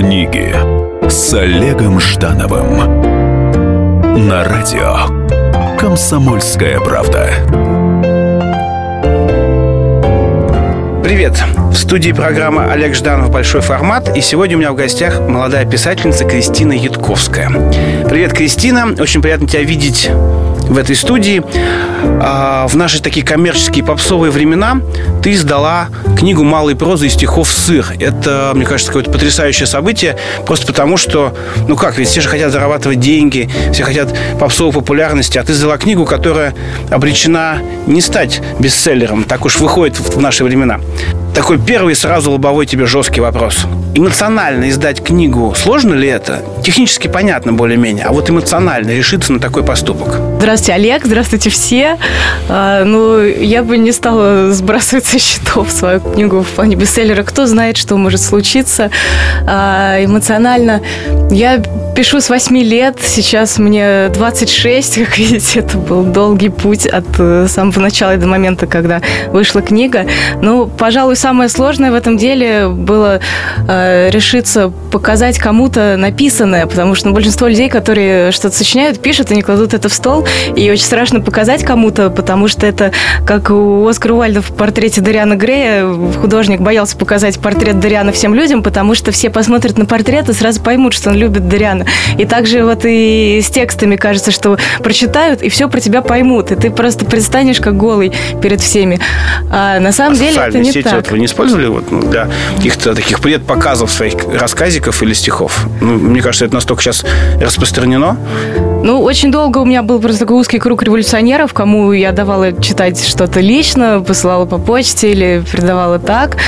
[0.00, 0.50] Книги
[1.10, 2.78] с Олегом Ждановым
[4.26, 7.28] на радио Комсомольская правда.
[11.04, 11.44] Привет!
[11.70, 16.24] В студии программа Олег Жданов «Большой формат» и сегодня у меня в гостях молодая писательница
[16.24, 17.50] Кристина Ятковская.
[18.08, 18.94] Привет, Кристина!
[18.98, 20.10] Очень приятно тебя видеть
[20.70, 21.42] в этой студии.
[22.22, 24.80] А, в наши такие коммерческие попсовые времена
[25.22, 27.86] ты издала книгу малой прозы и стихов «Сыр».
[27.98, 31.34] Это, мне кажется, какое-то потрясающее событие, просто потому что,
[31.68, 35.76] ну как, ведь все же хотят зарабатывать деньги, все хотят попсовой популярности, а ты издала
[35.76, 36.54] книгу, которая
[36.90, 40.80] обречена не стать бестселлером, так уж выходит в наши времена.
[41.34, 43.66] Такой первый сразу лобовой тебе жесткий вопрос.
[43.94, 46.42] Эмоционально издать книгу, сложно ли это?
[46.62, 50.20] Технически понятно более-менее, а вот эмоционально решиться на такой поступок.
[50.38, 51.98] Здравствуйте, Олег, здравствуйте все.
[52.48, 57.22] А, ну, я бы не стала сбрасывать со счетов свою книгу в плане бестселлера.
[57.22, 58.90] Кто знает, что может случиться
[59.46, 60.80] а, эмоционально.
[61.30, 61.62] Я
[61.94, 67.46] пишу с 8 лет, сейчас мне 26, как видите, это был долгий путь от э,
[67.48, 70.06] самого начала до момента, когда вышла книга.
[70.40, 73.20] Ну, пожалуй, самое сложное в этом деле было
[73.68, 79.42] э, решиться показать кому-то написанное, потому что ну, большинство людей, которые что-то сочиняют, пишут, они
[79.42, 82.92] кладут это в стол, и очень страшно показать кому-то, потому что это
[83.26, 85.86] как у Оскара Уальда в портрете Дариана Грея,
[86.20, 90.62] художник боялся показать портрет Дариана всем людям, потому что все посмотрят на портрет и сразу
[90.62, 91.84] поймут, что он любит Дариана.
[92.16, 96.56] И также вот и с текстами кажется, что прочитают и все про тебя поймут, и
[96.56, 98.98] ты просто предстанешь как голый перед всеми.
[99.50, 101.09] А на самом а деле это не сети так.
[101.10, 105.66] Вы не использовали вот, ну, для каких-то таких предпоказов своих рассказиков или стихов?
[105.80, 107.04] Ну, мне кажется, это настолько сейчас
[107.40, 108.16] распространено.
[108.82, 113.04] Ну, очень долго у меня был просто такой узкий круг революционеров, кому я давала читать
[113.04, 116.38] что-то лично, посылала по почте или передавала так.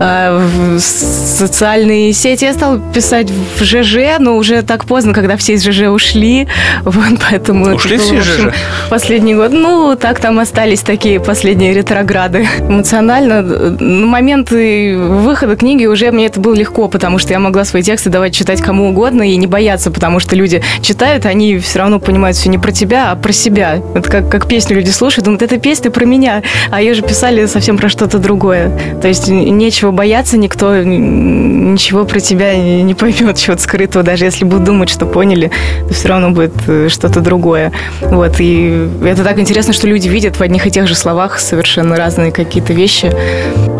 [0.00, 0.44] А,
[0.76, 5.64] в социальные сети я стала писать в ЖЖ, но уже так поздно, когда все из
[5.64, 6.48] ЖЖ ушли.
[6.82, 8.54] Вот, поэтому ушли это все был, из в общем, ЖЖ?
[8.90, 9.52] Последний год.
[9.52, 12.48] Ну, так там остались такие последние ретрограды.
[12.60, 17.82] Эмоционально, на момент выхода книги уже мне это было легко, потому что я могла свои
[17.82, 21.98] тексты давать читать кому угодно и не бояться, потому что люди читают, они все равно
[21.98, 23.80] понимают все не про тебя, а про себя.
[23.94, 27.46] Это как, как песню люди слушают, думают, это песня про меня, а ее же писали
[27.46, 28.70] совсем про что-то другое.
[29.00, 34.64] То есть нечего бояться, никто ничего про тебя не поймет, чего-то скрытого, даже если будут
[34.64, 35.50] думать, что поняли,
[35.86, 37.72] то все равно будет э, что-то другое.
[38.00, 41.96] Вот, и это так интересно, что люди видят в одних и тех же словах совершенно
[41.96, 43.12] разные какие-то вещи.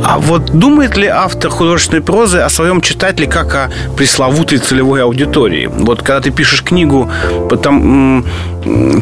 [0.09, 5.67] А вот думает ли автор художественной прозы о своем читателе как о пресловутой целевой аудитории?
[5.67, 7.11] Вот когда ты пишешь книгу,
[7.51, 8.25] потом,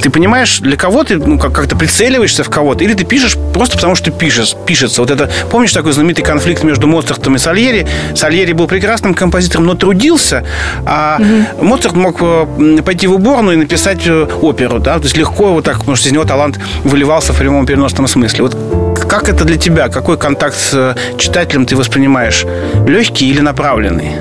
[0.03, 3.77] ты понимаешь, для кого ты ну, как- как-то прицеливаешься в кого-то, или ты пишешь просто
[3.77, 5.01] потому, что пишешь, пишется.
[5.01, 7.87] Вот это, помнишь такой знаменитый конфликт между Моцартом и Сальери?
[8.17, 10.45] Сальери был прекрасным композитором, но трудился,
[10.87, 11.21] а
[11.63, 15.65] Моцарт мог э, пойти в уборную и написать э, оперу, да, то есть легко вот
[15.65, 18.43] так, потому что из него талант выливался в прямом переносном смысле.
[18.43, 19.89] Вот как это для тебя?
[19.89, 22.45] Какой контакт с э, читателем ты воспринимаешь?
[22.87, 24.13] Легкий или направленный?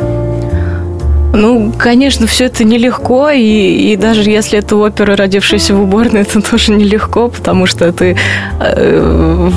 [1.33, 6.41] Ну, конечно, все это нелегко, и, и даже если это опера, родившаяся в уборной, это
[6.41, 8.17] тоже нелегко, потому что ты
[8.59, 9.51] э,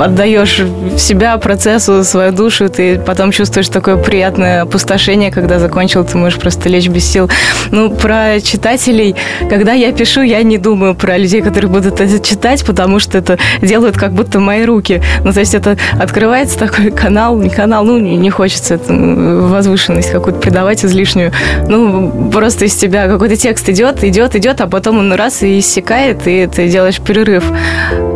[0.00, 0.62] отдаешь
[0.98, 6.68] себя процессу, свою душу, ты потом чувствуешь такое приятное опустошение, когда закончил, ты можешь просто
[6.68, 7.30] лечь без сил.
[7.70, 9.14] Ну, про читателей,
[9.48, 13.38] когда я пишу, я не думаю про людей, которые будут это читать, потому что это
[13.62, 15.02] делают как будто мои руки.
[15.24, 20.10] Ну, то есть это открывается такой канал, не канал, ну, не хочется это, ну, возвышенность
[20.10, 21.32] какую-то придавать излишнюю.
[21.68, 26.26] Ну, просто из тебя какой-то текст идет, идет, идет, а потом он раз и иссякает,
[26.26, 27.44] и ты делаешь перерыв.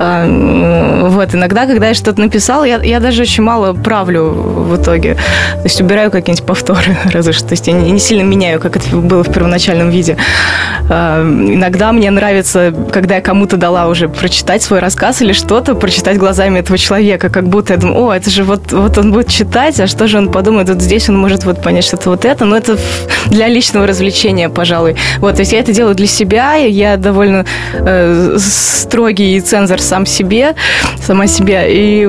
[0.00, 0.26] А,
[1.10, 5.14] Вот, иногда, когда я что-то написала, я, я даже очень мало правлю в итоге.
[5.14, 7.48] То есть убираю какие-нибудь повторы, разве что.
[7.48, 10.16] То есть я не, не сильно меняю, как это было в первоначальном виде.
[10.88, 16.16] А, Иногда мне нравится, когда я кому-то дала уже прочитать свой рассказ или что-то, прочитать
[16.18, 19.78] глазами этого человека, как будто я думаю, о, это же вот, вот он будет читать,
[19.80, 22.56] а что же он подумает, вот здесь он может вот понять что-то вот это, но
[22.56, 22.78] это
[23.26, 24.96] для личного развлечения, пожалуй.
[25.18, 27.44] Вот, то есть я это делаю для себя, я довольно
[27.74, 30.54] э, строгий цензор сам себе,
[31.02, 32.02] сама себе, и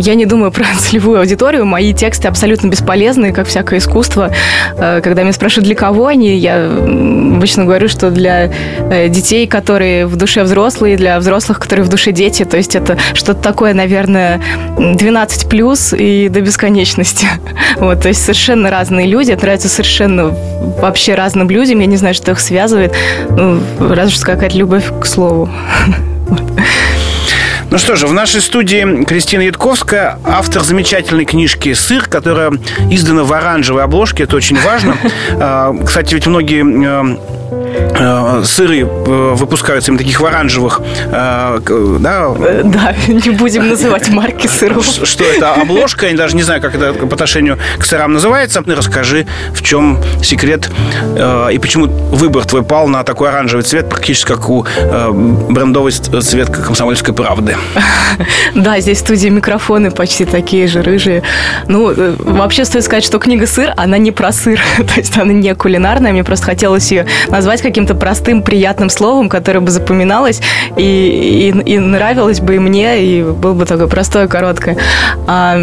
[0.00, 4.32] я не думаю про целевую аудиторию, мои тексты абсолютно бесполезны, как всякое искусство.
[4.76, 8.50] Э, Когда меня спрашивают, для кого они, я обычно говорю, что для
[8.90, 12.98] э, детей, которые в душе взрослые, для взрослых, которые в душе дети, то есть это
[13.14, 14.40] что-то такое, наверное,
[14.78, 17.26] 12 плюс и до бесконечности.
[17.76, 20.26] Вот, то есть совершенно разные люди, это нравится совершенно
[20.80, 22.92] вообще разным людям, я не знаю, что их связывает,
[23.30, 25.48] ну, разве что какая-то любовь к слову.
[27.72, 32.52] Ну что же, в нашей студии Кристина Ятковская, автор замечательной книжки «Сыр», которая
[32.90, 34.24] издана в оранжевой обложке.
[34.24, 34.94] Это очень важно.
[35.40, 37.16] А, кстати, ведь многие э,
[37.94, 38.84] Э, сыры э,
[39.34, 40.80] выпускаются именно таких в оранжевых,
[41.10, 42.28] да?
[42.64, 44.84] Да, не будем называть марки сыров.
[44.84, 46.06] Что это, обложка?
[46.08, 48.62] Я даже не знаю, как это по отношению к сырам называется.
[48.66, 50.70] Расскажи, в чем секрет
[51.52, 54.66] и почему выбор твой пал на такой оранжевый цвет, практически как у
[55.12, 57.56] брендовой цвет комсомольской правды.
[58.54, 61.22] Да, здесь в студии микрофоны почти такие же, рыжие.
[61.68, 65.54] Ну, вообще стоит сказать, что книга «Сыр», она не про сыр, то есть она не
[65.54, 70.40] кулинарная, мне просто хотелось ее назвать каким-то простым, приятным словом, которое бы запоминалось
[70.76, 74.76] и, и, и нравилось бы и мне, и было бы такое простое, короткое.
[75.26, 75.56] А,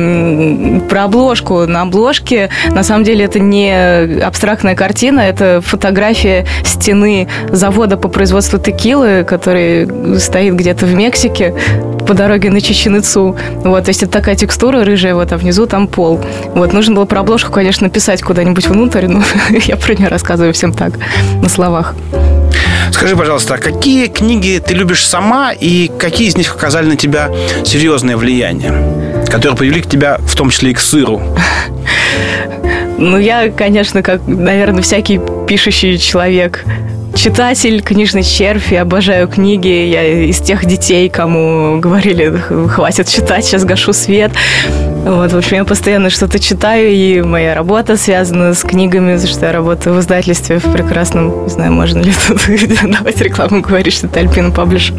[0.89, 1.65] про обложку.
[1.65, 8.59] На обложке, на самом деле, это не абстрактная картина, это фотография стены завода по производству
[8.59, 11.53] текилы, который стоит где-то в Мексике
[12.09, 13.38] по дороге на Чеченецу.
[13.57, 16.19] Вот, то есть это такая текстура рыжая, вот, а внизу там пол.
[16.56, 19.21] Вот, нужно было про обложку, конечно, писать куда-нибудь внутрь, но
[19.51, 20.94] я про нее рассказываю всем так,
[21.39, 21.94] на словах.
[22.91, 27.29] Скажи, пожалуйста, а какие книги ты любишь сама и какие из них оказали на тебя
[27.63, 28.73] серьезное влияние,
[29.27, 31.21] которые привели к тебя в том числе и к сыру?
[32.97, 36.65] Ну, я, конечно, как, наверное, всякий пишущий человек,
[37.19, 42.33] читатель, книжный червь, я обожаю книги, я из тех детей, кому говорили,
[42.69, 44.31] хватит читать, сейчас гашу свет.
[45.09, 49.45] Вот, в общем, я постоянно что-то читаю, и моя работа связана с книгами, потому что
[49.47, 52.38] я работаю в издательстве в прекрасном, не знаю, можно ли тут
[52.91, 54.94] давать рекламу говорить, что это Альпина Паблиш.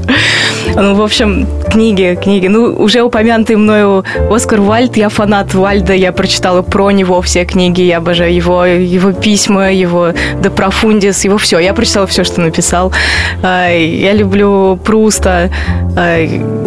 [0.75, 2.49] Ну, в общем, книги, книги.
[2.49, 7.83] Ну, уже упомянутый мною Оскар Вальд, я фанат Вальда, я прочитала про него все книги,
[7.83, 11.61] я обожаю его, его письма, его «De Profundis», его все.
[11.61, 12.93] Я прочитала все, что написал.
[13.43, 15.51] А, я люблю Пруста,
[15.97, 16.25] а,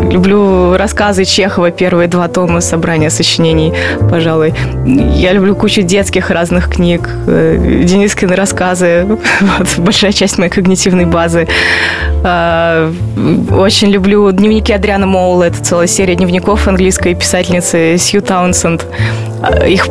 [0.09, 3.32] люблю рассказы Чехова, первые два тома собрания сочинений,
[4.09, 4.53] пожалуй.
[4.85, 9.05] Я люблю кучу детских разных книг, э, Денискины рассказы,
[9.41, 11.47] вот, большая часть моей когнитивной базы.
[12.23, 12.91] А,
[13.51, 18.85] очень люблю дневники Адриана Моула, это целая серия дневников английской писательницы Сью Таунсенд.
[19.41, 19.87] А, их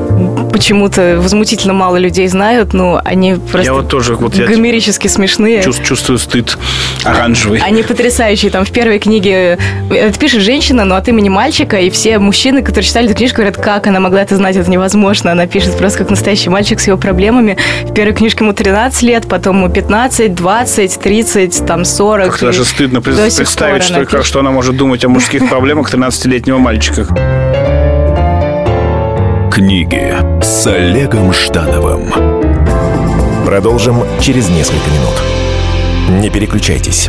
[0.51, 5.63] почему-то возмутительно мало людей знают, но они просто я вот тоже, вот гомерически смешные.
[5.63, 6.57] Чувств, чувствую стыд
[7.05, 7.59] оранжевый.
[7.61, 8.51] Они потрясающие.
[8.51, 9.59] Там в первой книге
[9.91, 13.57] это пишет женщина, но от имени мальчика, и все мужчины, которые читали эту книжку, говорят,
[13.57, 15.31] как она могла это знать, это невозможно.
[15.31, 17.57] Она пишет просто как настоящий мальчик с его проблемами.
[17.85, 22.33] В первой книжке ему 13 лет, потом ему 15, 20, 30, там 40.
[22.33, 27.07] Как даже стыдно представить, что, как, что она может думать о мужских проблемах 13-летнего мальчика.
[29.53, 32.13] Книги с Олегом Ждановым.
[33.47, 36.21] Продолжим через несколько минут.
[36.21, 37.09] Не переключайтесь.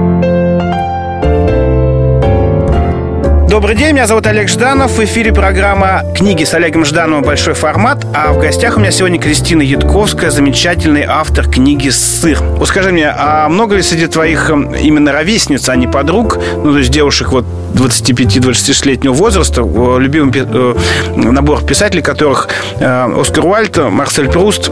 [3.51, 4.91] Добрый день, меня зовут Олег Жданов.
[4.91, 7.21] В эфире программа «Книги с Олегом Ждановым.
[7.21, 8.05] Большой формат».
[8.13, 12.41] А в гостях у меня сегодня Кристина Ядковская, замечательный автор книги «Сыр».
[12.41, 16.71] Вот скажи мне, а много ли среди твоих эм, именно ровесниц, а не подруг, ну,
[16.71, 17.43] то есть девушек вот
[17.73, 19.63] 25-26-летнего возраста,
[19.99, 20.75] любимый э,
[21.17, 22.47] набор писателей, которых
[22.79, 24.71] э, Оскар Уальд, Марсель Пруст,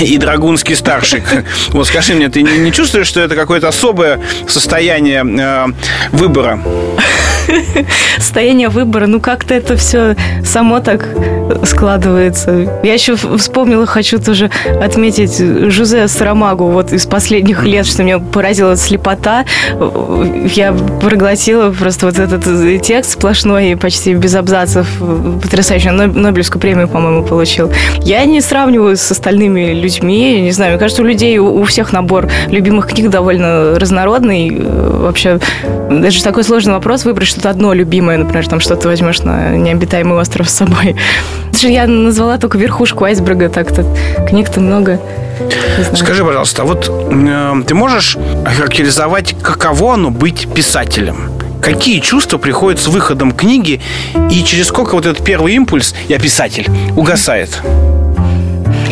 [0.00, 1.22] и Драгунский старший.
[1.68, 4.18] Вот скажи мне, ты не чувствуешь, что это какое-то особое
[4.48, 5.66] состояние э,
[6.12, 6.58] выбора?
[8.18, 11.08] состояние выбора, ну как-то это все само так
[11.64, 12.80] складывается.
[12.82, 18.76] Я еще вспомнила, хочу тоже отметить Жузе Сарамагу вот из последних лет, что меня поразила
[18.76, 19.44] слепота.
[20.54, 24.86] Я проглотила просто вот этот текст сплошной, почти без абзацев,
[25.42, 25.90] потрясающе.
[25.90, 27.70] Нобелевскую премию, по-моему, получил.
[28.02, 32.28] Я не сравниваю с остальными людьми, не знаю, мне кажется, у людей, у всех набор
[32.48, 34.62] любимых книг довольно разнородный.
[34.62, 35.38] Вообще,
[35.90, 40.50] даже такой сложный вопрос выбрать что-то одно любимое, например, там что-то возьмешь на необитаемый остров
[40.50, 40.96] с собой.
[41.52, 43.84] Даже я назвала только верхушку айсберга, так-то
[44.28, 45.00] книг-то много.
[45.94, 51.32] Скажи, пожалуйста, а вот э, ты можешь охарактеризовать, каково оно быть писателем?
[51.62, 53.80] Какие чувства приходят с выходом книги
[54.30, 57.62] и через сколько вот этот первый импульс «я писатель» угасает?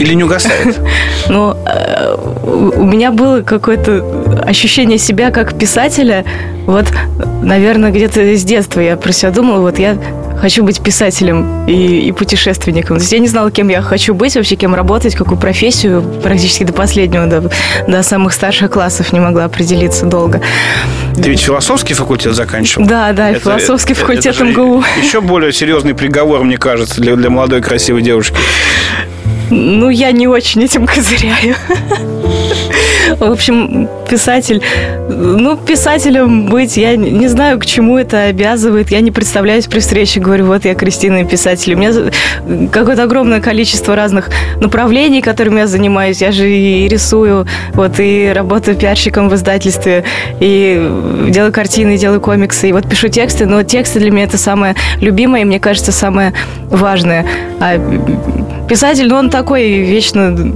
[0.00, 0.80] Или не угасает?
[1.28, 4.04] Ну, э, у меня было какое-то
[4.44, 6.24] ощущение себя как писателя.
[6.66, 6.86] Вот,
[7.42, 9.96] наверное, где-то с детства я про себя думала, вот я
[10.40, 12.96] хочу быть писателем и, и путешественником.
[12.96, 16.64] То есть я не знала, кем я хочу быть, вообще кем работать, какую профессию, практически
[16.64, 17.50] до последнего, до,
[17.86, 20.40] до самых старших классов не могла определиться долго.
[21.14, 22.86] Ты ведь философский факультет заканчивал?
[22.86, 24.82] Да, да, это, философский это, факультет это МГУ.
[25.02, 28.36] Еще более серьезный приговор, мне кажется, для, для молодой красивой девушки.
[29.50, 31.56] Ну, я не очень этим козыряю.
[33.18, 34.62] В общем, писатель...
[35.22, 38.90] Ну, писателем быть, я не знаю, к чему это обязывает.
[38.90, 41.74] Я не представляюсь при встрече, говорю, вот я Кристина писатель.
[41.74, 41.92] У меня
[42.72, 46.22] какое-то огромное количество разных направлений, которыми я занимаюсь.
[46.22, 50.04] Я же и рисую, вот, и работаю пиарщиком в издательстве,
[50.40, 50.90] и
[51.28, 53.44] делаю картины, делаю комиксы, и вот пишу тексты.
[53.44, 56.32] Но тексты для меня это самое любимое, и мне кажется, самое
[56.70, 57.26] важное.
[57.60, 57.78] А
[58.70, 60.54] писатель, ну, он такой вечно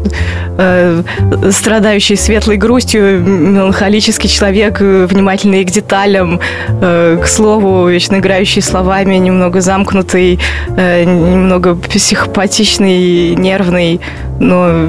[0.56, 1.02] э,
[1.50, 6.40] страдающий светлой грустью, меланхолический человек, э, внимательный к деталям,
[6.80, 10.38] э, к слову, вечно играющий словами, немного замкнутый,
[10.76, 14.00] э, немного психопатичный, нервный,
[14.40, 14.88] но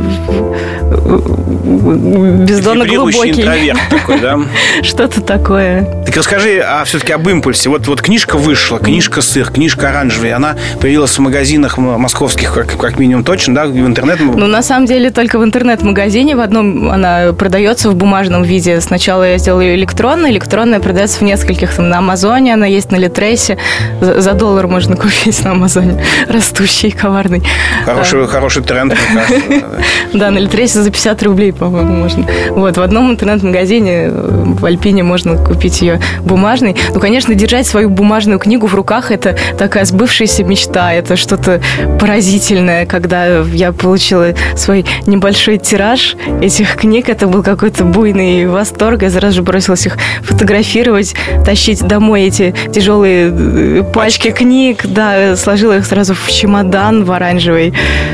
[2.46, 3.32] бездонно глубокий.
[3.32, 4.40] интроверт такой, да?
[4.82, 6.04] Что-то такое.
[6.06, 7.70] Так расскажи а все-таки об импульсе.
[7.70, 10.36] Вот, вот книжка вышла, книжка сыр, книжка оранжевая.
[10.36, 14.20] Она появилась в магазинах московских, как, как минимум точно, да, в интернет?
[14.20, 16.36] Ну, на самом деле, только в интернет-магазине.
[16.36, 18.80] В одном она продается в бумажном виде.
[18.82, 20.32] Сначала я сделала ее электронной.
[20.32, 21.74] Электронная продается в нескольких.
[21.74, 23.58] Там на Амазоне она есть, на Литресе.
[24.02, 26.04] За, за доллар можно купить на Амазоне.
[26.28, 27.44] Растущий, коварный.
[27.86, 29.66] Хороший, а, хороший тренд, мне кажется.
[30.14, 32.26] Да, на Литресе за 50 рублей, по-моему, можно.
[32.50, 36.76] Вот, в одном интернет-магазине в Альпине можно купить ее бумажной.
[36.94, 41.62] Ну, конечно, держать свою бумажную книгу в руках– это такая сбывшаяся мечта, это что-то
[42.00, 42.86] поразительное.
[42.86, 49.02] Когда я получила свой небольшой тираж этих книг, это был какой-то буйный восторг.
[49.02, 54.82] Я сразу же бросилась их фотографировать, тащить домой эти тяжелые э, пачки книг.
[54.86, 57.74] Да, сложила их сразу в чемодан в оранжевый.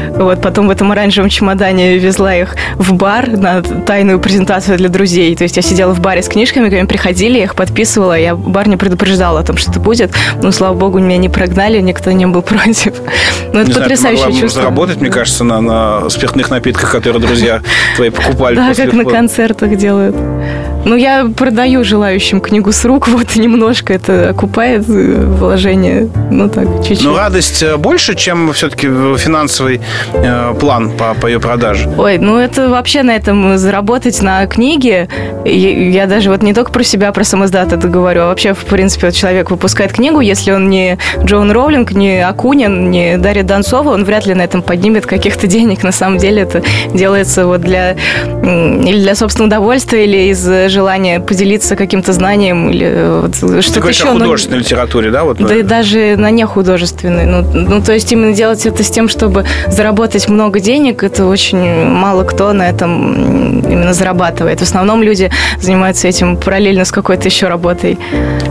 [0.10, 5.36] Вот, потом в этом оранжевом чемодане везла их в бар на тайную презентацию для друзей.
[5.36, 8.68] То есть я сидела в баре с книжками, когда приходили, я их подписывала, я бар
[8.68, 10.12] не предупреждала о том, что это будет.
[10.44, 12.94] Но, слава богу, меня не прогнали, никто не был против.
[13.54, 14.62] Но ну, это не потрясающее знаю, чувство.
[14.62, 17.62] заработать, мне кажется, на, на спиртных напитках, которые друзья
[17.96, 18.56] твои покупали.
[18.56, 20.16] Да, как на концертах делают.
[20.84, 26.10] Ну, я продаю желающим книгу с рук, вот немножко это окупает э, вложение.
[26.30, 27.04] Ну, так, чуть-чуть.
[27.04, 28.88] Но радость э, больше, чем все-таки
[29.18, 29.82] финансовый
[30.14, 31.90] э, план по, по ее продаже?
[31.98, 35.08] Ой, ну это вообще на этом заработать на книге.
[35.46, 39.08] Я даже вот не только про себя, про самоздат это говорю, а вообще, в принципе,
[39.08, 44.04] вот человек выпускает книгу, если он не Джон Роулинг, не Акунин, не Дарья Донцова, он
[44.04, 45.84] вряд ли на этом поднимет каких-то денег.
[45.84, 46.64] На самом деле это
[46.94, 47.96] делается вот для
[48.44, 54.10] или для собственного удовольствия, или из желание поделиться каким-то знанием или э, вот, что-то еще.
[54.10, 54.64] о художественной но...
[54.64, 55.24] литературе, да?
[55.24, 57.26] Вот, да и даже на нехудожественной.
[57.26, 61.86] Ну, ну, то есть именно делать это с тем, чтобы заработать много денег, это очень
[61.86, 64.60] мало кто на этом именно зарабатывает.
[64.60, 67.98] В основном люди занимаются этим параллельно с какой-то еще работой.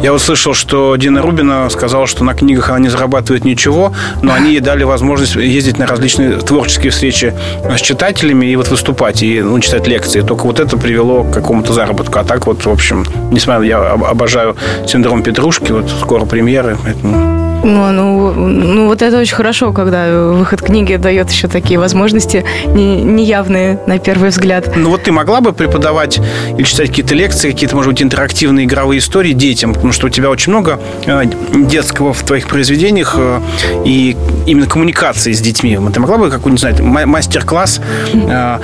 [0.03, 3.93] Я вот слышал, что Дина Рубина сказала, что на книгах она не зарабатывает ничего,
[4.23, 7.35] но они ей дали возможность ездить на различные творческие встречи
[7.77, 10.23] с читателями и вот выступать, и ну, читать лекции.
[10.23, 12.19] Только вот это привело к какому-то заработку.
[12.19, 14.57] А так вот, в общем, несмотря я обожаю
[14.87, 20.63] синдром Петрушки, вот скоро премьеры, поэтому ну, ну, ну, вот это очень хорошо, когда выход
[20.63, 24.73] книги дает еще такие возможности не, неявные на первый взгляд.
[24.77, 26.21] Ну, вот ты могла бы преподавать
[26.57, 30.31] или читать какие-то лекции, какие-то, может быть, интерактивные игровые истории детям, потому что у тебя
[30.31, 31.25] очень много э,
[31.55, 33.41] детского в твоих произведениях э,
[33.85, 35.79] и именно коммуникации с детьми.
[35.93, 37.81] Ты могла бы какой-нибудь, знаю, мастер-класс
[38.13, 38.59] э,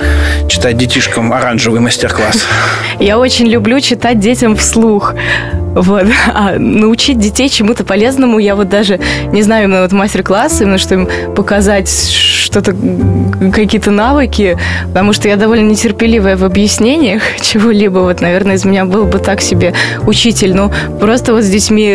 [0.47, 2.45] читать детишкам, оранжевый мастер-класс?
[2.99, 5.13] Я очень люблю читать детям вслух.
[5.75, 6.05] Вот.
[6.33, 8.99] А научить детей чему-то полезному я вот даже даже
[9.31, 11.89] не знаю именно вот мастер-класс, именно что им показать
[12.47, 12.75] что-то,
[13.53, 17.99] какие-то навыки, потому что я довольно нетерпеливая в объяснениях чего-либо.
[17.99, 19.73] Вот, наверное, из меня был бы так себе
[20.05, 20.55] учитель.
[20.55, 21.93] Ну, просто вот с детьми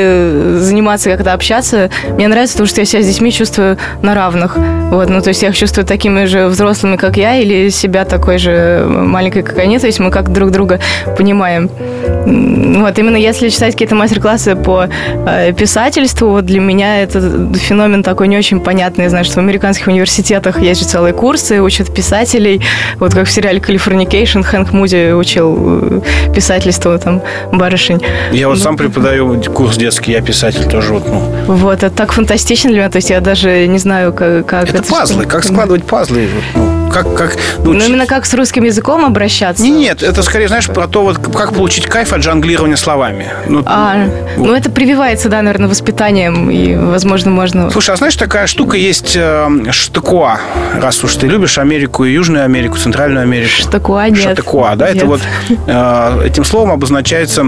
[0.58, 4.56] заниматься, как-то общаться, мне нравится, потому что я себя с детьми чувствую на равных.
[4.56, 8.38] Вот, ну, то есть я их чувствую такими же взрослыми, как я, или себя такой
[8.38, 9.78] же маленькой, как они.
[9.78, 10.80] То есть мы как друг друга
[11.16, 11.70] понимаем.
[12.02, 14.86] Вот, именно если читать какие-то мастер-классы по
[15.26, 17.20] э, писательству, вот для меня это
[17.54, 19.04] феномен такой не очень понятный.
[19.04, 22.62] Я знаю, что в американских университетах есть же целые курсы, учат писателей.
[22.98, 26.00] Вот как в сериале «Californication» Хэнк Муди учил э,
[26.34, 28.02] писательству, там, барышень.
[28.32, 30.92] Я вот ну, сам преподаю курс детский, я писатель тоже.
[30.94, 31.54] Вот, ну.
[31.54, 32.90] вот это так фантастично для меня.
[32.90, 34.46] То есть я даже не знаю, как...
[34.46, 36.28] как это, это пазлы, как складывать пазлы.
[36.54, 39.62] Вот, ну как, как ну, ну, именно как с русским языком обращаться?
[39.62, 43.30] Нет, это скорее, знаешь, про то, вот, как получить кайф от жонглирования словами.
[43.48, 44.06] Ну, а,
[44.36, 44.48] вот.
[44.48, 47.70] ну это прививается, да, наверное, воспитанием, и, возможно, можно...
[47.70, 50.38] Слушай, а знаешь, такая штука есть э, штакуа,
[50.74, 53.50] раз уж ты любишь Америку и Южную Америку, Центральную Америку.
[53.50, 54.32] Штакуа нет.
[54.34, 54.96] Штакуа, да, нет.
[54.96, 55.20] это вот
[55.66, 57.44] э, этим словом обозначается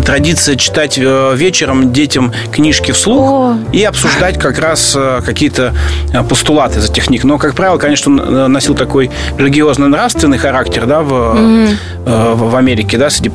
[0.00, 3.58] традиция читать э, вечером детям книжки вслух О.
[3.72, 5.74] и обсуждать как раз э, какие-то
[6.12, 7.24] э, постулаты за техник.
[7.24, 13.10] Но, как правило, конечно, он носил такой религиозно-нравственный характер да, в, mm в Америке, да,
[13.10, 13.30] среди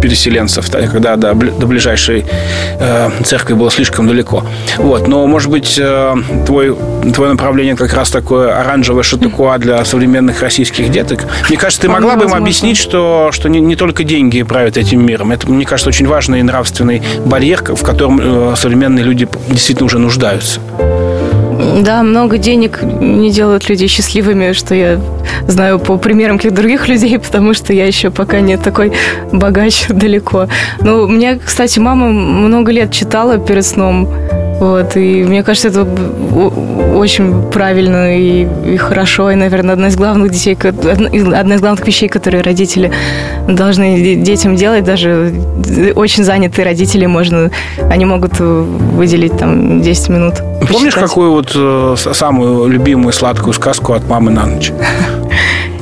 [0.00, 2.24] переселенцев, когда до, до ближайшей
[3.24, 4.42] церкви было слишком далеко.
[4.78, 5.06] Вот.
[5.06, 5.78] Но, может быть,
[6.46, 6.76] твой,
[7.12, 11.24] твое направление как раз такое оранжевое шатукуа для современных российских деток.
[11.48, 15.04] Мне кажется, ты могла бы им объяснить, что, что не, не только деньги правят этим
[15.04, 15.32] миром.
[15.32, 20.60] Это, мне кажется, очень важный нравственный барьер, в котором э, современные люди действительно уже нуждаются.
[21.80, 25.00] Да, много денег не делают людей счастливыми, что я
[25.48, 28.92] знаю по примерам каких других людей, потому что я еще пока не такой
[29.32, 30.48] богач далеко.
[30.82, 34.06] Ну, мне, кстати, мама много лет читала перед сном
[34.58, 35.84] вот, и мне кажется, это
[36.96, 42.08] очень правильно и, и хорошо, и, наверное, одна из главных детей, одна из главных вещей,
[42.08, 42.90] которые родители
[43.48, 45.32] должны детям делать, даже
[45.94, 47.50] очень занятые родители, можно,
[47.90, 50.34] они могут выделить там 10 минут.
[50.34, 50.68] Посчитать.
[50.68, 54.72] Помнишь, какую вот э, самую любимую сладкую сказку от мамы на ночь?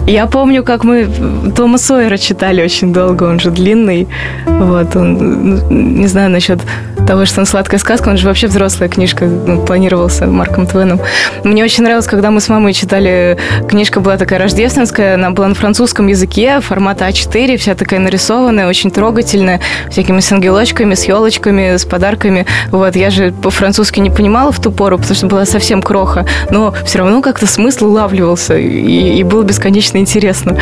[0.06, 1.08] Я помню, как мы
[1.56, 4.06] Тома Сойера читали очень долго, он же длинный.
[4.46, 6.60] Вот, он, не знаю насчет
[7.06, 11.00] того, что он сладкая сказка, он же вообще взрослая книжка, ну, планировался Марком Твеном.
[11.42, 13.38] Мне очень нравилось, когда мы с мамой читали,
[13.68, 18.90] книжка была такая рождественская, она была на французском языке, формата А4, вся такая нарисованная, очень
[18.90, 22.46] трогательная, всякими с ангелочками, с елочками, с подарками.
[22.70, 26.74] Вот, я же по-французски не понимала в ту пору, потому что была совсем кроха, но
[26.84, 30.56] все равно как-то смысл улавливался, и, и было бесконечно интересно.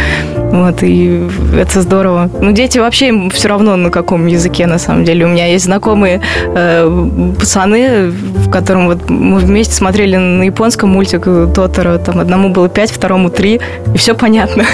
[0.52, 2.30] Вот, и это здорово.
[2.40, 5.24] Ну, дети вообще им все равно на каком языке, на самом деле.
[5.24, 6.20] У меня есть знакомые
[6.54, 11.98] э, пацаны, в котором вот мы вместе смотрели на японском мультик Тотора.
[11.98, 13.60] Там одному было пять, второму три,
[13.94, 14.64] и все понятно.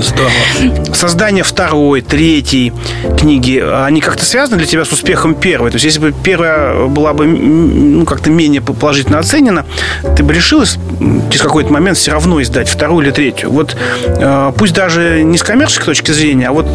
[0.00, 0.94] Здорово.
[0.94, 2.72] Создание второй, третьей
[3.18, 5.70] книги, они как-то связаны для тебя с успехом первой?
[5.70, 9.64] То есть, если бы первая была бы ну, как-то менее положительно оценена,
[10.16, 10.78] ты бы решилась
[11.30, 13.50] через какой-то момент все равно издать вторую или третью?
[13.50, 13.76] Вот
[14.56, 16.66] пусть даже не с коммерческой точки зрения, а вот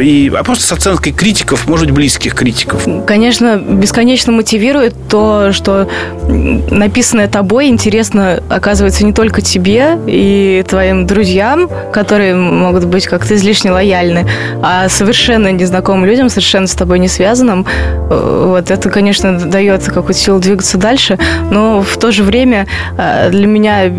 [0.00, 2.86] и, а просто с оценкой критиков, может быть, близких критиков.
[3.06, 5.88] Конечно, бесконечно мотивирует то, что
[6.28, 13.70] написанное тобой интересно, оказывается, не только тебе и твоим друзьям, которые могут быть как-то излишне
[13.70, 14.26] лояльны,
[14.62, 17.66] а совершенно незнакомым людям, совершенно с тобой не связанным.
[18.10, 21.18] Э, вот это, конечно, дает какую-то силу двигаться дальше,
[21.50, 22.66] но в то же время
[22.96, 23.90] э, для меня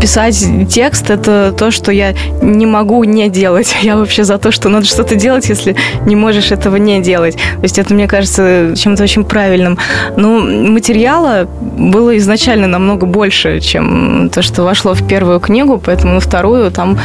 [0.00, 3.74] писать текст– это то, что я не могу не делать.
[3.82, 7.36] Я вообще за то, что надо что-то делать, если не можешь этого не делать.
[7.36, 9.78] То есть это, мне кажется, чем-то очень правильным.
[10.16, 16.20] Но материала было изначально намного больше, чем то, что вошло в первую книгу, поэтому на
[16.20, 16.98] вторую там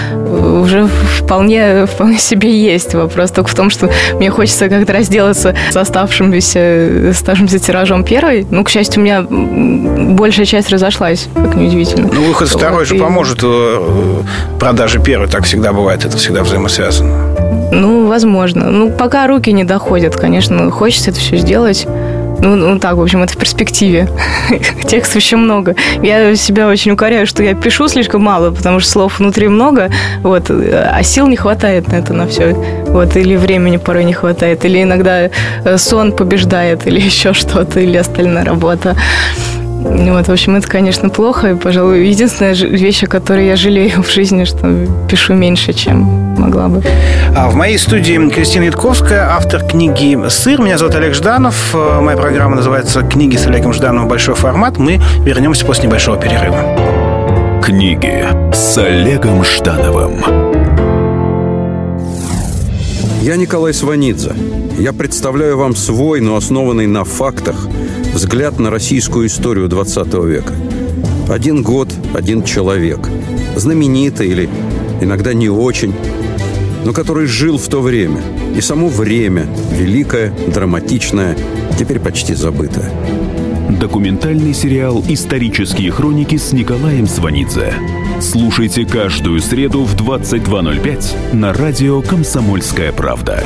[0.61, 2.93] уже вполне, вполне себе есть.
[2.93, 8.45] Вопрос только в том, что мне хочется как-то разделаться с оставшимся, оставшимся тиражом первой.
[8.49, 12.09] Ну, к счастью, у меня большая часть разошлась, как неудивительно.
[12.11, 14.21] Ну, выход второй второй же поможет э,
[14.59, 15.27] продаже первой.
[15.27, 17.69] Так всегда бывает, это всегда взаимосвязано.
[17.71, 18.69] Ну, возможно.
[18.69, 21.87] Ну, пока руки не доходят, конечно, хочется это все сделать.
[22.39, 24.09] Ну, ну так, в общем, это в перспективе.
[24.87, 25.75] Текстов еще много.
[26.01, 29.89] Я себя очень укоряю, что я пишу слишком мало, потому что слов внутри много,
[30.23, 32.53] вот, а сил не хватает на это, на все.
[32.87, 37.97] Вот, или времени порой не хватает, или иногда э, сон побеждает, или еще что-то, или
[37.97, 38.95] остальная работа.
[39.83, 41.51] Вот, в общем, это, конечно, плохо.
[41.51, 45.99] И, пожалуй, единственная вещь, о которой я жалею в жизни, что пишу меньше, чем
[46.37, 46.81] могла бы.
[47.35, 50.61] А в моей студии Кристина Ятковская, автор книги «Сыр».
[50.61, 51.75] Меня зовут Олег Жданов.
[52.01, 54.07] Моя программа называется «Книги с Олегом Ждановым.
[54.07, 54.77] Большой формат».
[54.77, 57.61] Мы вернемся после небольшого перерыва.
[57.63, 60.23] Книги с Олегом Ждановым.
[63.21, 64.31] Я Николай Сванидзе.
[64.83, 67.69] Я представляю вам свой, но основанный на фактах,
[68.13, 70.53] взгляд на российскую историю 20 века.
[71.29, 73.07] Один год, один человек.
[73.55, 74.49] Знаменитый или
[74.99, 75.95] иногда не очень,
[76.83, 78.21] но который жил в то время.
[78.57, 81.37] И само время, великое, драматичное,
[81.79, 82.91] теперь почти забытое.
[83.79, 87.73] Документальный сериал «Исторические хроники» с Николаем Сванидзе.
[88.19, 93.45] Слушайте каждую среду в 22.05 на радио «Комсомольская правда».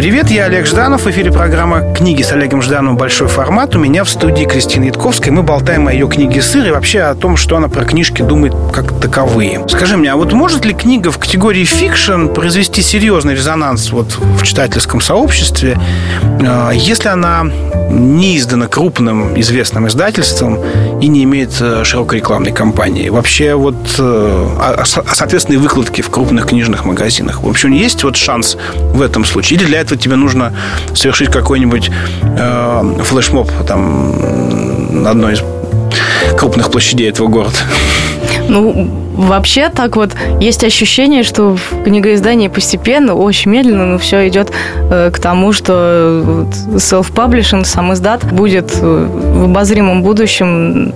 [0.00, 1.02] Привет, я Олег Жданов.
[1.02, 2.96] В эфире программа «Книги с Олегом Ждановым.
[2.96, 3.76] Большой формат».
[3.76, 5.30] У меня в студии Кристина Ятковская.
[5.30, 8.54] Мы болтаем о ее книге «Сыр» и вообще о том, что она про книжки думает
[8.72, 9.62] как таковые.
[9.68, 14.42] Скажи мне, а вот может ли книга в категории фикшн произвести серьезный резонанс вот в
[14.42, 15.78] читательском сообществе,
[16.22, 17.44] э, если она
[17.90, 20.60] не издана крупным известным издательством
[21.02, 23.10] и не имеет э, широкой рекламной кампании?
[23.10, 27.42] Вообще вот, э, соответственно, и выкладки в крупных книжных магазинах.
[27.42, 28.56] В общем, есть вот шанс
[28.94, 29.58] в этом случае?
[29.58, 30.52] Или для этого тебе нужно
[30.94, 31.90] совершить какой-нибудь
[32.22, 35.42] э, флешмоб там на одной из
[36.36, 37.58] крупных площадей этого города?
[38.48, 44.50] Ну, вообще так вот есть ощущение, что в книгоиздании постепенно, очень медленно, но все идет
[44.90, 50.92] э, к тому, что self-publishing, сам издат, будет э, в обозримом будущем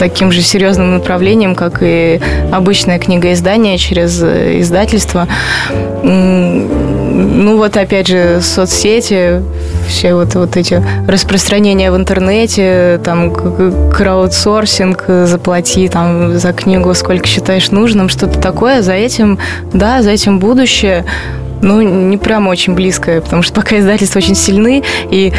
[0.00, 5.28] таким же серьезным направлением, как и обычное книгоиздание через э, издательство.
[7.12, 9.42] Ну вот опять же соцсети,
[9.88, 13.32] все вот, вот эти распространения в интернете, там
[13.90, 18.82] краудсорсинг, заплати там за книгу сколько считаешь нужным, что-то такое.
[18.82, 19.38] За этим,
[19.72, 21.04] да, за этим будущее.
[21.62, 25.32] Ну, не прямо очень близкое, потому что пока издательства очень сильны, и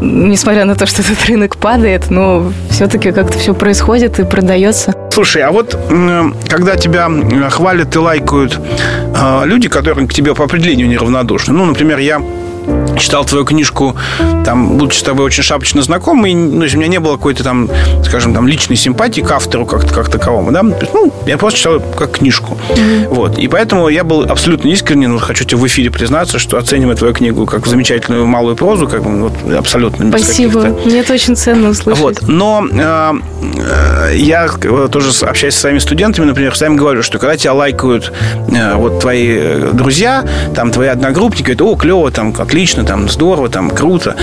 [0.00, 4.94] несмотря на то, что этот рынок падает, но все-таки как-то все происходит и продается.
[5.12, 5.76] Слушай, а вот
[6.48, 7.10] когда тебя
[7.50, 8.60] хвалят и лайкают
[9.16, 12.22] а, люди, которые к тебе по определению неравнодушны, ну, например, я
[12.98, 13.96] читал твою книжку,
[14.44, 17.68] там, будучи с тобой очень шапочно знакомый, ну, у меня не было какой-то там,
[18.04, 22.12] скажем, там, личной симпатии к автору как, как таковому, да, ну, я просто читал как
[22.18, 23.08] книжку, mm-hmm.
[23.08, 26.96] вот, и поэтому я был абсолютно искренен, вот, хочу тебе в эфире признаться, что оцениваю
[26.96, 30.08] твою книгу как замечательную малую прозу, как бы, вот, абсолютно.
[30.10, 32.00] Спасибо, мне это очень ценно услышать.
[32.00, 33.12] Вот, но э,
[33.56, 38.12] э, я тоже общаюсь со своими студентами, например, с говорю, что когда тебя лайкают
[38.48, 43.70] э, вот твои друзья, там, твои одногруппники, говорят, о, клево, там, отлично, там здорово, там
[43.70, 44.16] круто,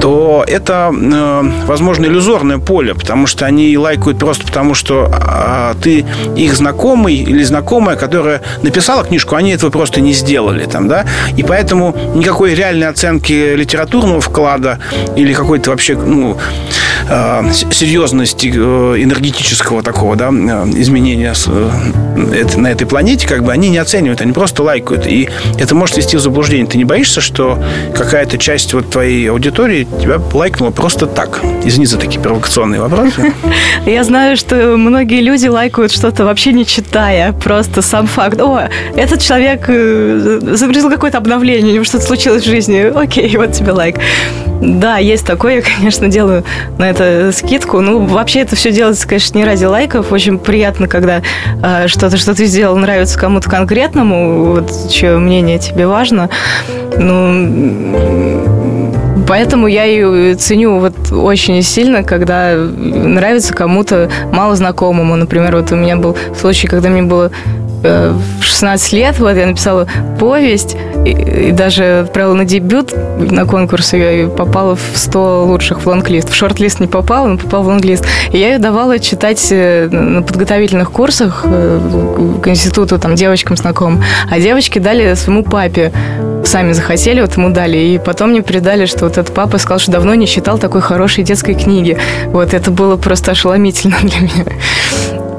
[0.00, 6.04] то это, э, возможно, иллюзорное поле, потому что они лайкают просто потому, что а, ты
[6.36, 11.06] их знакомый или знакомая, которая написала книжку, они этого просто не сделали, там, да,
[11.38, 14.78] и поэтому никакой реальной оценки литературного вклада
[15.16, 16.36] или какой-то вообще, ну,
[17.08, 21.34] э, серьезности э, энергетического такого, да, изменения
[22.56, 26.16] на этой планете, как бы они не оценивают, они просто лайкают, и это может вести
[26.16, 26.66] в заблуждение.
[26.66, 27.58] Ты не боишься, что
[27.94, 31.40] какая-то часть вот твоей аудитории тебя лайкнула просто так?
[31.64, 33.32] Извини за такие провокационные вопросы.
[33.86, 38.40] Я знаю, что многие люди лайкают что-то вообще не читая, просто сам факт.
[38.40, 42.92] О, этот человек э, загрузил какое-то обновление, у него что-то случилось в жизни.
[42.94, 43.96] Окей, вот тебе лайк.
[44.60, 46.44] Да, есть такое, я, конечно, делаю
[46.78, 47.01] на это
[47.32, 47.80] скидку.
[47.80, 50.12] Ну, вообще это все делается, конечно, не ради лайков.
[50.12, 51.22] Очень приятно, когда
[51.62, 56.28] э, что-то, что ты сделал, нравится кому-то конкретному, вот чье мнение тебе важно.
[56.98, 58.92] Ну,
[59.26, 65.16] поэтому я ее ценю вот очень сильно, когда нравится кому-то мало знакомому.
[65.16, 67.30] Например, вот у меня был случай, когда мне было
[67.82, 69.86] в 16 лет, вот я написала
[70.18, 71.10] повесть и,
[71.48, 76.30] и даже отправила на дебют на конкурс, я попала в 100 лучших в лонглист.
[76.30, 78.06] В шорт-лист не попала, но попала в лонглист.
[78.32, 81.80] И я ее давала читать э, на подготовительных курсах э,
[82.42, 84.02] к институту, там, девочкам знакомым.
[84.30, 85.92] А девочки дали своему папе
[86.44, 87.78] сами захотели, вот ему дали.
[87.78, 91.24] И потом мне передали, что вот этот папа сказал, что давно не читал такой хорошей
[91.24, 91.98] детской книги.
[92.26, 94.44] Вот это было просто ошеломительно для меня.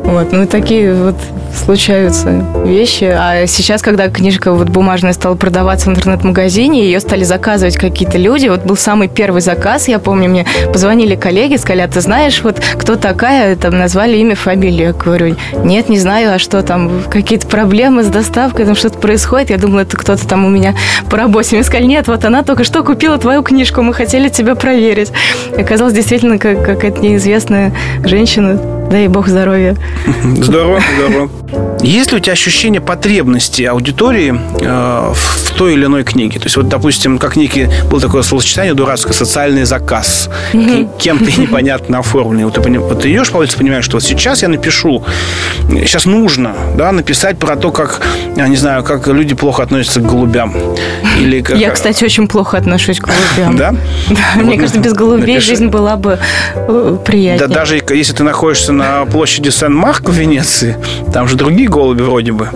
[0.03, 1.15] Вот, ну и такие вот
[1.55, 3.05] случаются вещи.
[3.05, 8.47] А сейчас, когда книжка вот бумажная стала продаваться в интернет-магазине, ее стали заказывать какие-то люди.
[8.47, 12.61] Вот был самый первый заказ, я помню, мне позвонили коллеги, сказали, а ты знаешь, вот
[12.77, 14.87] кто такая, там назвали имя, фамилию.
[14.87, 19.49] Я говорю, нет, не знаю, а что там, какие-то проблемы с доставкой, там что-то происходит.
[19.49, 20.75] Я думала, это кто-то там у меня
[21.09, 21.55] по работе.
[21.55, 25.11] Мне сказали, нет, вот она только что купила твою книжку, мы хотели тебя проверить.
[25.57, 28.82] И оказалось действительно как, какая-то неизвестная женщина.
[28.89, 29.75] Дай бог здоровья.
[30.23, 31.29] Здорово, здорово.
[31.81, 36.39] Есть ли у тебя ощущение потребности аудитории э, в той или иной книге?
[36.39, 42.45] То есть, вот, допустим, как некий был такое словосочетание дурацкое «социальный заказ», кем-то непонятно оформленный.
[42.45, 45.03] Вот ты, вот ты идешь по улице, понимаешь, что вот сейчас я напишу,
[45.69, 48.01] сейчас нужно да, написать про то, как,
[48.35, 50.55] я не знаю, как люди плохо относятся к голубям.
[51.19, 51.57] Или как...
[51.57, 53.57] Я, кстати, очень плохо отношусь к голубям.
[53.57, 53.75] Да?
[54.09, 56.19] Да, мне кажется, без голубей жизнь была бы
[56.55, 57.47] э, приятнее.
[57.47, 60.77] Да, даже если ты находишься на площади Сен-Марк в Венеции,
[61.13, 62.49] там же другие голуби вроде бы.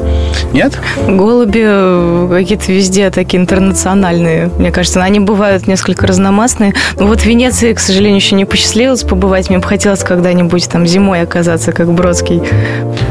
[0.53, 0.79] Нет?
[1.07, 4.49] Голуби э, какие-то везде такие интернациональные.
[4.57, 6.73] Мне кажется, они бывают несколько разномастные.
[6.97, 9.49] Но вот в Венеции, к сожалению, еще не посчастливилось побывать.
[9.49, 12.41] Мне бы хотелось когда-нибудь там зимой оказаться, как Бродский,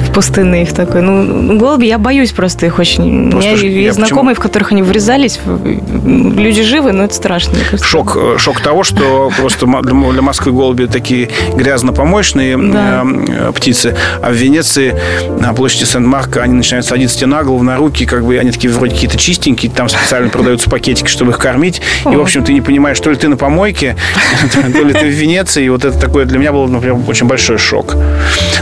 [0.06, 1.02] в пустынной в такой.
[1.02, 3.30] Ну, голуби, я боюсь просто их очень.
[3.30, 4.42] Просто У меня есть знакомые, почему?
[4.42, 5.38] в которых они врезались.
[5.46, 7.54] Люди живы, но это страшно.
[7.82, 12.95] Шок, э, шок того, что просто для Москвы голуби такие грязно-помощные да.
[13.04, 14.94] Э, птицы, а в Венеции
[15.40, 18.72] на площади Сент-Марка они начинают садиться тебе на голову, на руки, как бы они такие
[18.72, 21.80] вроде какие-то чистенькие, там специально продаются пакетики, чтобы их кормить.
[22.04, 23.96] И, в общем, ты не понимаешь, то ли ты на помойке,
[24.52, 25.64] то ли ты в Венеции.
[25.64, 27.96] И вот это такое для меня был, например, очень большой шок.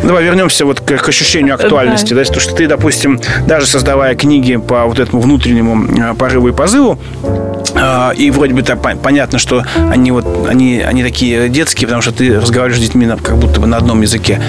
[0.02, 2.14] Давай вернемся вот к, ощущению актуальности.
[2.14, 6.52] Да, то, что ты, допустим, даже создавая книги по вот этому внутреннему э, порыву и
[6.52, 7.53] позыву, э,
[8.16, 12.40] и вроде бы так понятно, что они вот они, они такие детские, потому что ты
[12.40, 14.40] разговариваешь с детьми как будто бы на одном языке.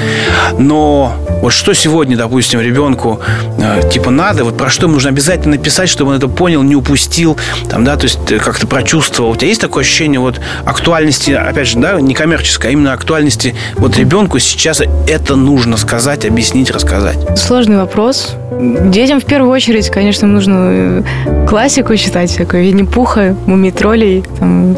[0.57, 3.19] Но вот что сегодня, допустим, ребенку
[3.57, 7.37] э, типа надо, вот про что нужно обязательно написать, чтобы он это понял, не упустил,
[7.69, 9.31] там, да, то есть э, как-то прочувствовал.
[9.31, 13.55] У тебя есть такое ощущение вот актуальности, опять же, да, не коммерческой, а именно актуальности
[13.75, 17.17] вот ребенку сейчас это нужно сказать, объяснить, рассказать?
[17.37, 18.35] Сложный вопрос.
[18.59, 24.75] Детям в первую очередь, конечно, нужно э, классику читать, всякую Винни-Пуха, Мумий-троллей, там,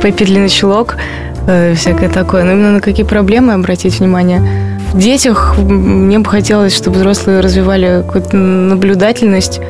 [0.00, 0.96] Пеппи Длинный Чулок,
[1.46, 2.44] э, всякое такое.
[2.44, 4.40] Но именно на какие проблемы обратить внимание–
[4.94, 9.60] в детях мне бы хотелось, чтобы взрослые развивали какую-то наблюдательность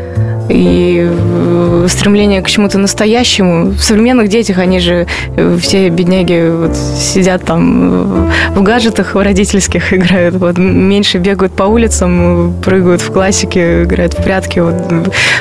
[0.49, 3.71] и э, стремление к чему-то настоящему.
[3.71, 9.93] В современных детях они же э, все бедняги вот сидят там э, в гаджетах родительских
[9.93, 14.75] играют, вот меньше бегают по улицам, прыгают в классике, играют в прятки, вот,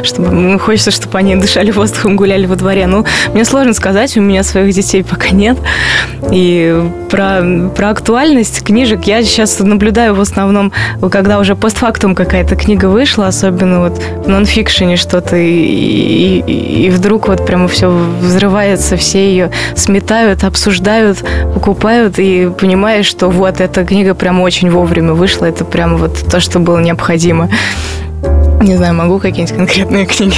[0.03, 2.87] чтобы ну, хочется, чтобы они дышали воздухом, гуляли во дворе.
[2.87, 5.57] Ну, мне сложно сказать, у меня своих детей пока нет.
[6.31, 10.71] И про, про актуальность книжек я сейчас наблюдаю в основном,
[11.11, 16.89] когда уже постфактум какая-то книга вышла, особенно вот в нонфикшене жизни что-то, и, и, и
[16.89, 23.85] вдруг вот прямо все взрывается, все ее сметают, обсуждают, покупают, и понимаешь, что вот эта
[23.85, 27.49] книга прямо очень вовремя вышла, это прямо вот то, что было необходимо.
[28.63, 30.37] Не знаю, могу какие-нибудь конкретные книги.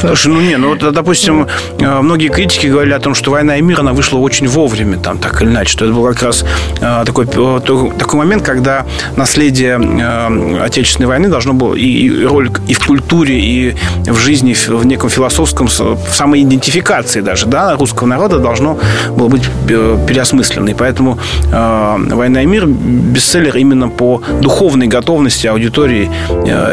[0.00, 1.46] Слушай, ну не, ну вот, допустим,
[1.78, 5.18] э, многие критики говорили о том, что «Война и мир», она вышла очень вовремя, там,
[5.18, 6.46] так или иначе, что это был как раз
[6.80, 12.72] э, такой, такой момент, когда наследие э, Отечественной войны должно было и, и роль и
[12.72, 13.76] в культуре, и
[14.06, 18.78] в жизни, в неком философском, в самоидентификации даже, да, русского народа должно
[19.14, 20.74] было быть переосмыслено.
[20.78, 21.18] Поэтому
[21.50, 26.10] «Война и мир» бестселлер именно по духовной готовности аудитории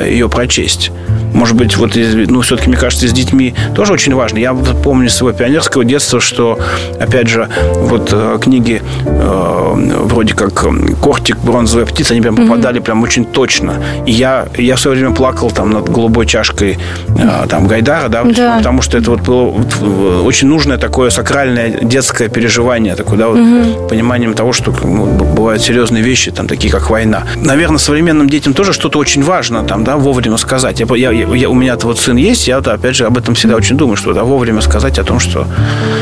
[0.06, 1.15] ее прочесть есть.
[1.36, 4.38] Может быть, вот, ну, все-таки, мне кажется, с детьми тоже очень важно.
[4.38, 6.58] Я помню своего пионерского детства, что,
[6.98, 10.66] опять же, вот э, книги э, вроде как
[11.02, 12.84] «Кортик», «Бронзовая птица», они прям попадали mm-hmm.
[12.84, 13.74] прям очень точно.
[14.06, 16.78] И я, я в свое время плакал там над голубой чашкой
[17.10, 21.80] э, там Гайдара, да, да, потому что это вот было вот, очень нужное такое сакральное
[21.82, 23.90] детское переживание, такое, да, вот, mm-hmm.
[23.90, 27.24] пониманием того, что ну, бывают серьезные вещи, там, такие как война.
[27.36, 30.80] Наверное, современным детям тоже что-то очень важно там, да, вовремя сказать.
[30.80, 33.78] Я, я, я, у меня-то вот сын есть, я, опять же, об этом всегда очень
[33.78, 35.48] думаю, что да, вовремя сказать о том, что...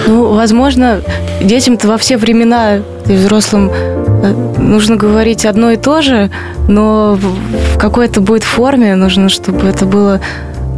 [0.08, 1.02] Ну, возможно,
[1.42, 6.30] детям-то во все времена и взрослым э, нужно говорить одно и то же,
[6.68, 7.18] но
[7.74, 10.20] в какой-то будет форме нужно, чтобы это было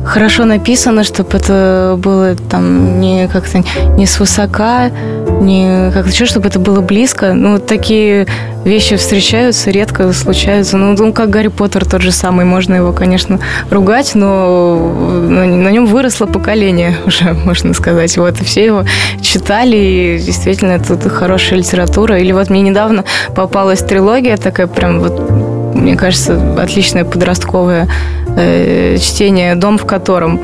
[0.06, 3.64] хорошо написано, чтобы это было там не как-то
[3.98, 4.90] не свысока,
[5.42, 7.34] не как-то что, чтобы это было близко.
[7.34, 8.28] Ну, такие
[8.64, 10.78] вещи встречаются, редко случаются.
[10.78, 13.40] Ну, ну, как Гарри Поттер тот же самый, можно его, конечно,
[13.70, 14.94] ругать, но
[15.28, 18.18] на, на нем выросло поколение уже, можно сказать.
[18.18, 18.84] Вот, все его
[19.22, 22.20] читали, и действительно, это хорошая литература.
[22.20, 23.04] Или вот мне недавно
[23.36, 25.20] попалась трилогия такая прям вот
[25.76, 27.88] мне кажется, отличное подростковое
[28.36, 30.40] э, чтение «Дом в котором»,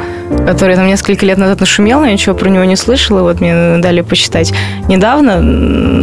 [0.46, 4.02] который там несколько лет назад нашумел, я ничего про него не слышала, вот мне дали
[4.02, 4.54] почитать
[4.88, 5.36] недавно.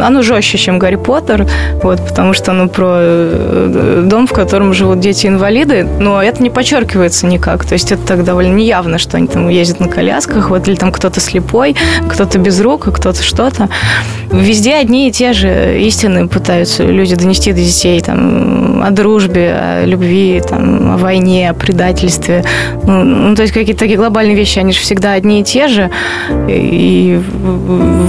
[0.05, 1.47] Оно жестче, чем «Гарри Поттер»,
[1.83, 7.25] вот, потому что оно про э, дом, в котором живут дети-инвалиды, но это не подчеркивается
[7.25, 10.75] никак, то есть это так довольно неявно, что они там ездят на колясках, вот, или
[10.75, 11.75] там кто-то слепой,
[12.09, 13.69] кто-то без рук, а кто-то что-то.
[14.31, 19.85] Везде одни и те же истины пытаются люди донести до детей, там, о дружбе, о
[19.85, 22.43] любви, там, о войне, о предательстве.
[22.83, 25.89] Ну, ну то есть какие-то такие глобальные вещи, они же всегда одни и те же.
[26.47, 27.19] И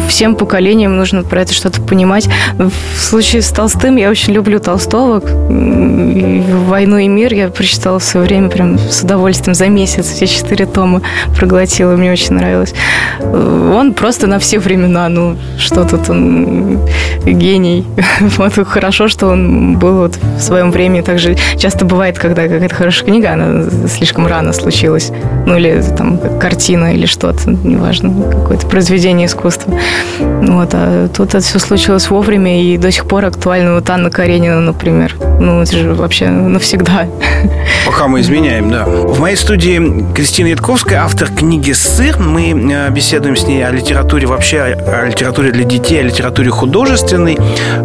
[0.08, 2.28] всем поколениям нужно про это что-то понимать.
[2.58, 5.20] В случае с Толстым я очень люблю Толстого.
[5.20, 10.06] И «Войну и мир» я прочитала в свое время прям с удовольствием за месяц.
[10.06, 11.00] Все четыре тома
[11.36, 12.74] проглотила, мне очень нравилось.
[13.20, 16.78] Он просто на все времена, ну, что тут он
[17.24, 17.86] гений.
[18.38, 21.00] Вот хорошо, что он был вот в своем времени.
[21.02, 25.12] Также часто бывает, когда какая-то хорошая книга, она слишком рано случилась.
[25.46, 29.78] Ну, или там картина или что-то, неважно, какое-то произведение искусства.
[30.18, 33.74] Вот, а тут это все случилось вовремя и до сих пор актуально.
[33.74, 35.16] Вот Анна Каренина, например.
[35.40, 37.06] Ну, это же вообще навсегда.
[37.86, 38.84] Пока мы изменяем, да.
[38.84, 42.18] В моей студии Кристина Ятковская, автор книги «Сыр».
[42.18, 47.38] Мы э, беседуем с ней о литературе вообще, о литературе для детей, о литературе художественной.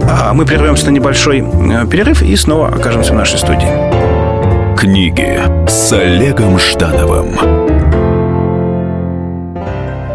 [0.10, 3.68] А мы прервемся на небольшой э, перерыв и снова окажемся в нашей студии.
[4.78, 7.38] Книги с Олегом Ждановым.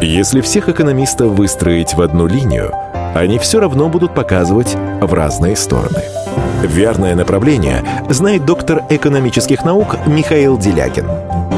[0.03, 2.73] Если всех экономистов выстроить в одну линию,
[3.15, 6.03] они все равно будут показывать в разные стороны.
[6.63, 11.30] Верное направление знает доктор экономических наук Михаил Делягин.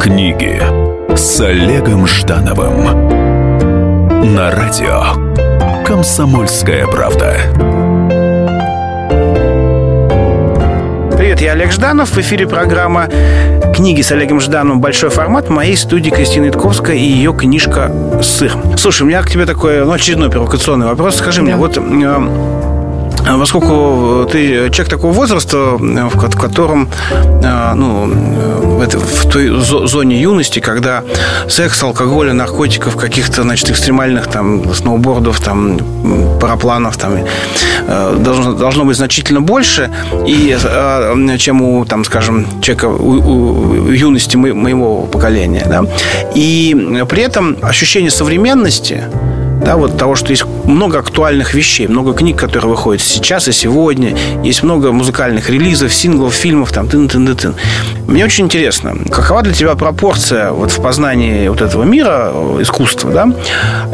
[0.00, 0.58] Книги
[1.14, 2.84] с Олегом Ждановым
[4.34, 7.36] на радио «Комсомольская правда».
[11.18, 12.12] Привет, я Олег Жданов.
[12.12, 13.08] В эфире программа
[13.74, 14.80] «Книги с Олегом Ждановым.
[14.80, 15.48] Большой формат».
[15.48, 18.56] В моей студии Кристина Итковская и ее книжка «Сыр».
[18.78, 21.16] Слушай, у меня к тебе такой, ну, очередной провокационный вопрос.
[21.16, 21.44] Скажи да.
[21.44, 21.80] мне, вот э,
[23.38, 26.88] поскольку ты человек такого возраста, в котором,
[27.74, 31.04] ну, в, этой, той зоне юности, когда
[31.48, 35.78] секс, алкоголь, наркотиков, каких-то, значит, экстремальных там сноубордов, там,
[36.40, 37.24] парапланов, там,
[38.18, 39.90] должно, должно быть значительно больше,
[40.26, 40.56] и,
[41.38, 45.84] чем у, там, скажем, человека у, у юности моего поколения, да,
[46.34, 49.04] и при этом ощущение современности,
[49.64, 54.16] да, вот того, что есть много актуальных вещей, много книг, которые выходят сейчас и сегодня,
[54.42, 57.54] есть много музыкальных релизов, синглов, фильмов, там, тын тын тын
[58.06, 63.32] Мне очень интересно, какова для тебя пропорция вот в познании вот этого мира, искусства, да,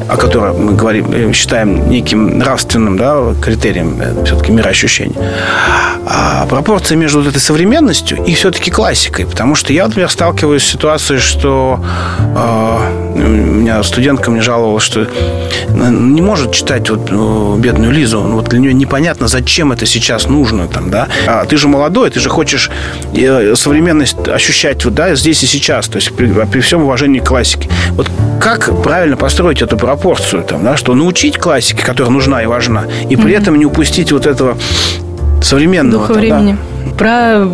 [0.08, 5.16] о котором мы говорим, э, считаем неким нравственным, да, критерием э, все-таки мироощущения,
[6.06, 10.66] а пропорция между вот этой современностью и все-таки классикой, потому что я, например, сталкиваюсь с
[10.66, 11.80] ситуацией, что
[12.20, 15.06] э, у меня студентка мне жаловалась, что
[15.68, 18.20] не может читать вот ну, бедную Лизу.
[18.20, 20.68] Вот для нее непонятно, зачем это сейчас нужно.
[20.68, 21.08] Там, да?
[21.26, 22.70] А ты же молодой, ты же хочешь
[23.14, 25.88] э, современность ощущать вот, да, здесь и сейчас.
[25.88, 27.68] То есть при, при всем уважении к классике.
[27.90, 30.42] Вот как правильно построить эту пропорцию?
[30.44, 33.38] Там, да, что научить классике, которая нужна и важна, и при mm-hmm.
[33.38, 34.56] этом не упустить вот этого
[35.42, 36.06] современного.
[36.06, 36.52] Духа времени.
[36.52, 36.75] Да?
[36.98, 37.46] Про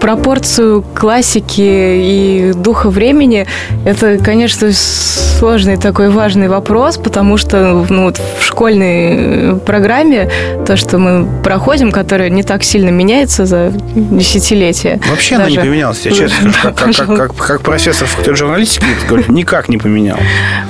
[0.00, 3.46] пропорцию классики и духа времени
[3.84, 10.30] это, конечно, сложный такой важный вопрос, потому что ну, вот в школьной программе
[10.66, 14.98] то, что мы проходим, которое не так сильно меняется за десятилетия.
[15.08, 15.52] Вообще даже.
[15.52, 17.04] она не поменялась, я честно скажу.
[17.06, 18.84] Как, как, как, как профессор факультета журналистики,
[19.28, 20.18] никак не поменял.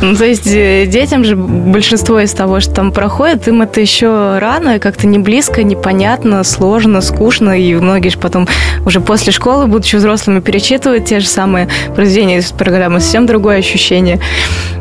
[0.01, 4.39] Ну, то есть э, детям же большинство из того, что там проходит, им это еще
[4.39, 8.47] рано, как-то не близко, непонятно, сложно, скучно, и многие же потом
[8.85, 14.21] уже после школы, будучи взрослыми, перечитывают те же самые произведения из программы, совсем другое ощущение.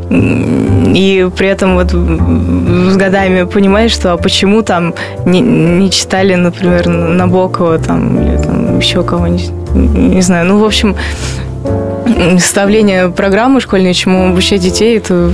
[0.09, 4.93] И при этом вот с годами понимаешь, что а почему там
[5.25, 10.45] не, не читали, например, Набокова там, или там еще кого-нибудь, не знаю.
[10.45, 10.95] Ну, в общем,
[12.37, 15.31] составление программы школьной, чему обучать детей, это,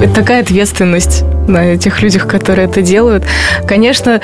[0.00, 3.24] это такая ответственность на этих людях, которые это делают.
[3.66, 4.20] Конечно,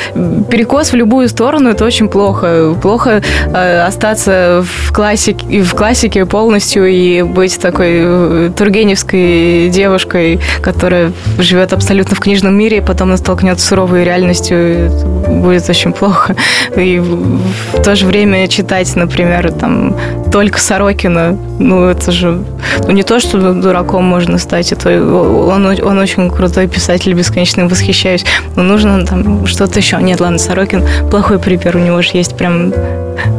[0.50, 2.74] перекос в любую сторону это очень плохо.
[2.80, 3.22] Плохо
[3.54, 11.72] э, остаться в классике, в классике полностью и быть такой э, тургеневской девушкой, которая живет
[11.72, 14.90] абсолютно в книжном мире, и потом она столкнется с суровой реальностью,
[15.28, 16.34] будет очень плохо.
[16.76, 19.96] И в то же время читать, например, там
[20.32, 22.42] только Сорокина, ну это же
[22.86, 28.24] ну, не то, что дураком можно стать, это он, он очень крутой писатель, бесконечно восхищаюсь,
[28.56, 29.98] но нужно там что-то еще.
[30.00, 32.72] Нет, ладно, Сорокин плохой пример, у него же есть прям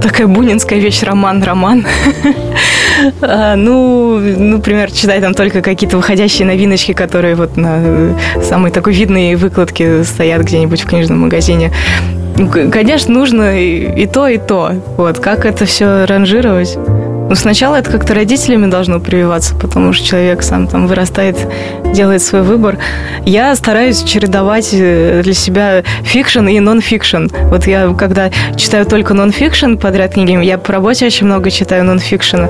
[0.02, 1.86] такая бунинская вещь, роман-роман.
[3.22, 9.36] А, ну, например, читать там только какие-то выходящие новиночки, которые вот на самой такой видной
[9.36, 11.72] выкладке стоят где-нибудь в книжном магазине.
[12.38, 14.74] Ну, конечно, нужно и то, и то.
[14.96, 16.78] Вот, как это все ранжировать?
[17.30, 21.38] Ну, сначала это как-то родителями должно прививаться, потому что человек сам там вырастает,
[21.94, 22.78] делает свой выбор.
[23.26, 27.28] Я стараюсь чередовать э, для себя фикшн и нон-фикшн.
[27.50, 32.46] Вот я, когда читаю только нон-фикшн подряд книги, я по работе очень много читаю нон-фикшн.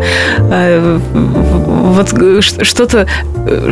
[0.52, 3.08] Э, вот э, что-то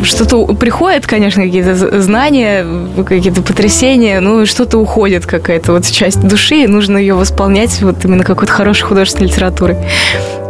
[0.03, 2.65] что-то приходит, конечно, какие-то знания,
[3.05, 8.23] какие-то потрясения, ну, что-то уходит какая-то вот часть души, и нужно ее восполнять вот именно
[8.23, 9.77] какой-то хорошей художественной литературой.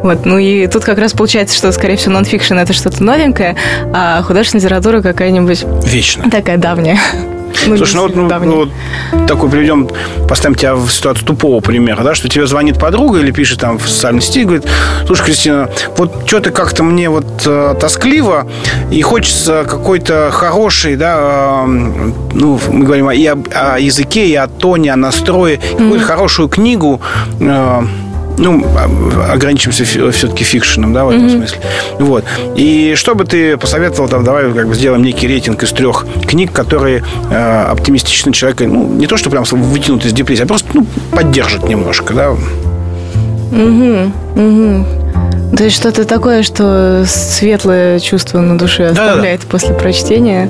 [0.04, 3.56] Вот, ну и тут как раз получается, что, скорее всего, нонфикшн это что-то новенькое,
[3.93, 5.66] а художественная литература какая-нибудь...
[5.86, 6.30] Вечная.
[6.30, 6.99] Такая давняя.
[7.68, 9.88] Ну, Слушай, ну вот, ну, ну, вот такой приведем,
[10.28, 13.88] поставим тебя в ситуацию тупого примера, да, что тебе звонит подруга или пишет там в
[13.88, 14.66] социальной сети, говорит,
[15.06, 18.47] слушай, Кристина, вот что-то как-то мне вот э, тоскливо,
[18.89, 21.68] и хочется какой-то хороший, да, э,
[22.34, 25.78] ну, мы говорим и о, о языке, и о тоне, о настрое, mm-hmm.
[25.78, 26.99] какую-то хорошую книгу,
[27.39, 27.82] э,
[28.42, 28.66] ну,
[29.30, 31.38] ограничимся все-таки фикшеном, да, в этом mm-hmm.
[31.38, 31.60] смысле.
[32.00, 32.26] Вот.
[32.56, 36.52] И что бы ты посоветовал, там, давай как бы сделаем некий рейтинг из трех книг,
[36.52, 40.86] которые э, оптимистично человека, ну, не то, что прям вытянут из депрессии, а просто, ну,
[41.12, 42.32] поддержат немножко, да.
[43.52, 44.86] Угу, угу.
[45.56, 49.52] То есть что-то такое, что светлое чувство на душе оставляет Да-да-да.
[49.52, 50.50] после прочтения.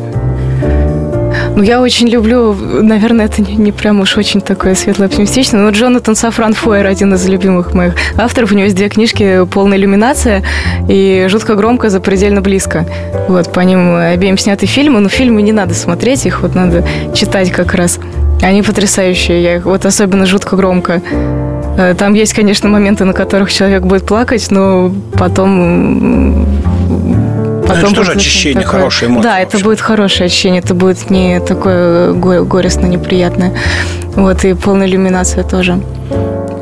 [1.56, 5.70] Ну, я очень люблю, наверное, это не, не прям уж очень такое светло оптимистичное, но
[5.70, 10.43] Джонатан Сафран Фойер, один из любимых моих авторов, у него есть две книжки «Полная иллюминация»
[10.88, 12.86] и «Жутко громко, запредельно близко».
[13.28, 17.52] Вот, по ним обеим сняты фильмы, но фильмы не надо смотреть, их вот надо читать
[17.52, 17.99] как раз.
[18.41, 21.02] Они потрясающие, я их вот особенно жутко громко.
[21.78, 26.45] Э, там есть, конечно, моменты, на которых человек будет плакать, но потом
[27.76, 28.80] Потом это тоже очищение, такое...
[28.80, 29.24] хорошее эмоции.
[29.28, 33.53] Да, это будет хорошее очищение, это будет не такое горестно неприятное.
[34.15, 35.82] Вот, и полная иллюминация тоже,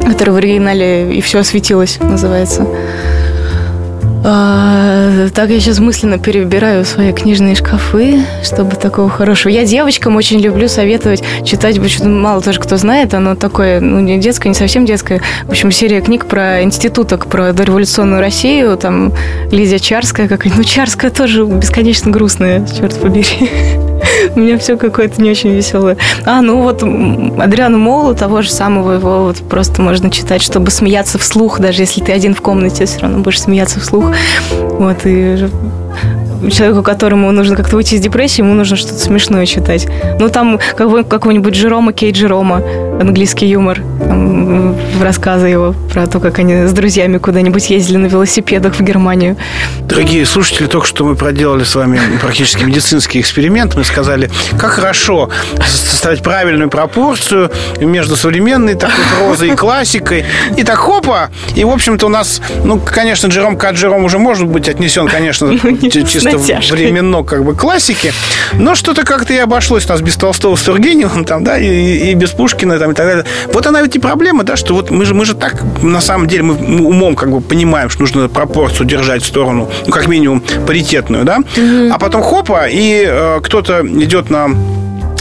[0.05, 2.67] которая в оригинале «И все осветилось» называется.
[4.23, 9.51] А, так я сейчас мысленно перебираю свои книжные шкафы, чтобы такого хорошего.
[9.51, 14.17] Я девочкам очень люблю советовать читать, почему мало тоже кто знает, оно такое, ну, не
[14.17, 15.21] детское, не совсем детское.
[15.45, 19.13] В общем, серия книг про институток, про дореволюционную Россию, там
[19.51, 20.65] Лидия Чарская какая-нибудь.
[20.65, 23.49] Ну, Чарская тоже бесконечно грустная, черт побери.
[24.35, 25.97] У меня все какое-то не очень веселое.
[26.25, 31.17] А, ну вот Адриану Молу, того же самого, его вот просто можно читать, чтобы смеяться
[31.17, 34.08] вслух, даже если ты один в комнате, все равно будешь смеяться вслух.
[34.79, 35.47] Вот, и
[36.51, 39.87] человеку, которому нужно как-то выйти из депрессии, ему нужно что-то смешное читать.
[40.19, 42.61] Ну, там какого-нибудь Джерома, Кейт Джерома,
[42.99, 48.75] английский юмор, там, рассказы его про то, как они с друзьями куда-нибудь ездили на велосипедах
[48.75, 49.37] в Германию.
[49.81, 53.75] Дорогие слушатели, только что мы проделали с вами практически медицинский эксперимент.
[53.75, 55.29] Мы сказали, как хорошо
[55.65, 60.25] составить правильную пропорцию между современной такой прозой и классикой.
[60.57, 61.29] И так хопа!
[61.55, 63.71] И, в общем-то, у нас, ну, конечно, Джером К.
[63.71, 66.37] Джером уже может быть отнесен, конечно, ну, чисто
[66.71, 68.13] временно как бы классики.
[68.53, 72.13] Но что-то как-то и обошлось у нас без Толстого с Тургеневым, там, да, и, и
[72.13, 73.25] без Пушкина, там, и так далее.
[73.53, 76.27] Вот она ведь и проблема, да, что вот мы же, мы же так, на самом
[76.27, 80.43] деле, мы умом как бы понимаем, что нужно пропорцию держать в сторону, ну, как минимум,
[80.65, 81.91] паритетную, да, mm-hmm.
[81.91, 84.49] а потом хопа, и э, кто-то идет на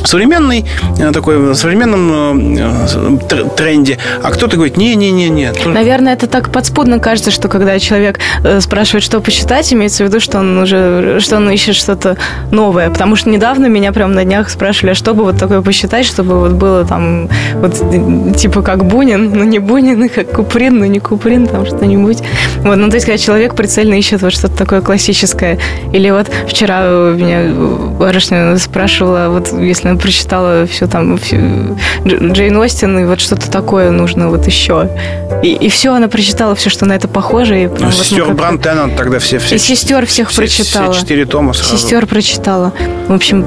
[0.09, 0.65] современный,
[0.99, 3.19] э, такой современном э,
[3.57, 5.53] тренде, а кто-то говорит, не-не-не-не.
[5.67, 10.21] Наверное, это так подспудно кажется, что когда человек э, спрашивает, что почитать, имеется в виду,
[10.21, 12.17] что он уже, что он ищет что-то
[12.51, 16.07] новое, потому что недавно меня прям на днях спрашивали, а что бы вот такое посчитать,
[16.07, 20.87] чтобы вот было там, вот типа как Бунин, но не Бунин, и как Куприн, но
[20.87, 22.19] не Куприн, там что-нибудь.
[22.59, 25.59] Вот, ну то есть, когда человек прицельно ищет вот что-то такое классическое,
[25.93, 26.81] или вот вчера
[27.13, 27.53] меня
[27.99, 31.37] барышня спрашивала, вот если прочитала все там, все,
[32.05, 34.89] Джейн Остин, и вот что-то такое нужно вот еще.
[35.43, 37.65] И, и все, она прочитала все, что на это похоже.
[37.65, 39.57] И ну, вот, сестер ну, Брантена тогда все, все...
[39.57, 40.93] И сестер всех все, прочитала.
[40.93, 41.77] Все четыре тома сразу.
[41.77, 42.73] Сестер прочитала.
[43.09, 43.45] В общем,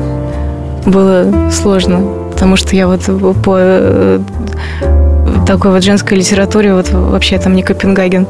[0.85, 3.01] было сложно, потому что я вот
[3.43, 4.19] по э,
[5.45, 8.27] такой вот женской литературе вот вообще там не Копенгаген.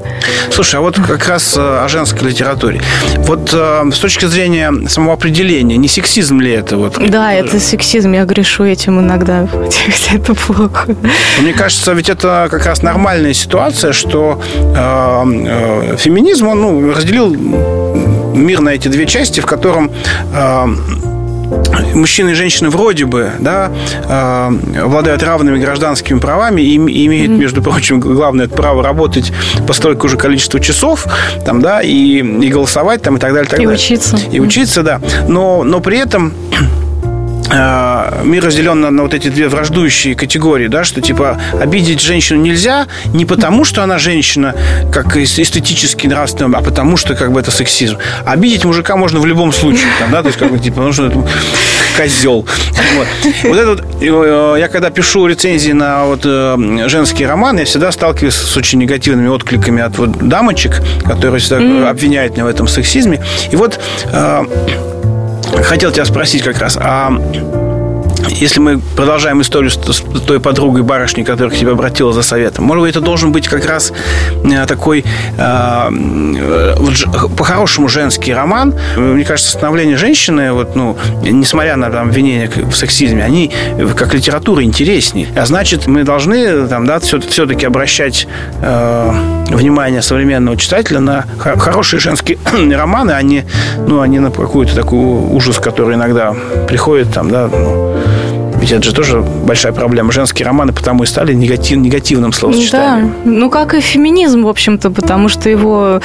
[0.50, 2.82] Слушай, а вот как раз э, о женской литературе.
[3.18, 6.78] Вот э, с точки зрения самого определения, не сексизм ли это?
[6.78, 6.98] Вот?
[7.10, 10.96] Да, это сексизм, я грешу этим иногда, хотя это плохо.
[11.40, 17.36] Мне кажется, ведь это как раз нормальная ситуация, что э, э, феминизм, он ну, разделил
[18.36, 19.92] мир на эти две части, в котором
[20.34, 20.68] э,
[21.94, 23.72] мужчины и женщины вроде бы да,
[24.04, 29.32] э, обладают равными гражданскими правами и, имеют, между прочим, главное это право работать
[29.68, 31.06] по столько же количеству часов,
[31.46, 33.50] там, да, и, и голосовать там, и так далее.
[33.50, 33.78] Так и далее.
[33.78, 34.18] учиться.
[34.32, 35.02] И учиться, да.
[35.28, 36.34] Но, но при этом
[38.24, 42.88] мир разделен на, на вот эти две враждующие категории, да, что типа обидеть женщину нельзя
[43.14, 44.56] не потому, что она женщина,
[44.92, 47.98] как эстетически нравственно, а потому что как бы это сексизм.
[48.26, 51.08] Обидеть мужика можно в любом случае, там, да, то есть как бы типа, потому что
[51.08, 51.28] это
[51.98, 52.46] козел.
[52.96, 53.08] Вот.
[53.44, 57.92] вот это вот, э, я когда пишу рецензии на вот э, женские романы, я всегда
[57.92, 61.90] сталкиваюсь с очень негативными откликами от вот дамочек, которые всегда mm-hmm.
[61.90, 63.24] обвиняют меня в этом сексизме.
[63.52, 63.80] И вот
[65.64, 67.10] хотел тебя спросить как раз, а
[68.30, 69.78] если мы продолжаем историю с,
[70.26, 73.66] той подругой барышней, которая к тебе обратилась за советом, может быть, это должен быть как
[73.66, 73.92] раз
[74.44, 75.04] э, такой
[75.38, 75.90] э,
[77.38, 78.74] по-хорошему женский роман.
[78.96, 83.52] Мне кажется, становление женщины, вот, ну, несмотря на там, обвинения в сексизме, они
[83.96, 85.28] как литература интереснее.
[85.36, 88.28] А значит, мы должны там, да, все-таки обращать
[88.62, 89.12] э,
[89.50, 92.38] внимание современного читателя на хорошие женские
[92.76, 93.46] романы, а не,
[93.88, 96.36] ну, а не на какой-то такой ужас, который иногда
[96.68, 97.98] приходит там, да, ну,
[98.62, 100.12] ведь это же тоже большая проблема.
[100.12, 103.08] Женские романы потому и стали негатив, негативным словосочетанием.
[103.26, 106.00] Да, ну как и феминизм, в общем-то, потому что его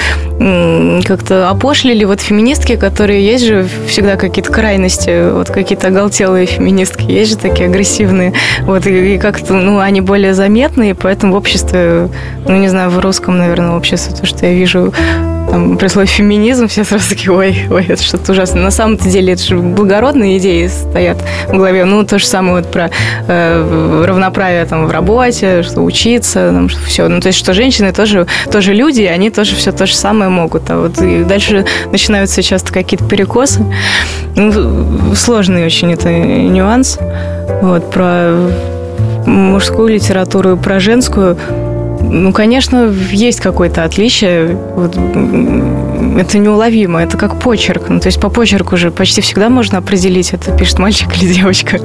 [1.07, 7.33] как-то опошлили вот феминистки, которые есть же всегда какие-то крайности, вот какие-то оголтелые феминистки, есть
[7.33, 8.33] же такие агрессивные,
[8.63, 12.09] вот, и, и как-то, ну, они более заметные, поэтому в обществе,
[12.47, 14.93] ну, не знаю, в русском, наверное, обществе, то, что я вижу
[15.57, 18.63] там, при слове феминизм все сразу такие, ой, ой, это что-то ужасное.
[18.63, 21.17] На самом-то деле это же благородные идеи стоят
[21.49, 21.87] в голове.
[21.87, 22.91] Ну, то же самое вот про
[23.27, 27.09] э, равноправие там в работе, что учиться, там, что все.
[27.09, 30.29] Ну, то есть, что женщины тоже, тоже люди, и они тоже все то же самое
[30.29, 30.69] могут.
[30.69, 33.65] А вот и дальше начинаются часто какие-то перекосы.
[34.35, 36.99] Ну, сложный очень это нюанс.
[37.63, 38.35] Вот, про
[39.25, 41.39] мужскую литературу про женскую–
[42.01, 44.57] ну, конечно, есть какое-то отличие.
[44.75, 47.89] Вот, это неуловимо, это как почерк.
[47.89, 51.79] Ну, то есть по почерку уже почти всегда можно определить, это пишет мальчик или девочка.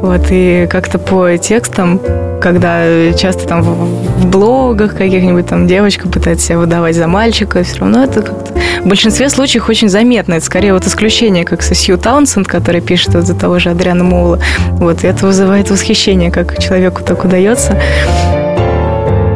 [0.00, 2.00] Вот, и как-то по текстам,
[2.40, 8.04] когда часто там в, блогах каких-нибудь там девочка пытается себя выдавать за мальчика, все равно
[8.04, 8.52] это как-то
[8.84, 10.34] в большинстве случаев очень заметно.
[10.34, 14.04] Это скорее вот исключение, как со Сью Таунсенд, который пишет вот за того же Адриана
[14.04, 14.40] Моула.
[14.72, 17.80] Вот, и это вызывает восхищение, как человеку так удается.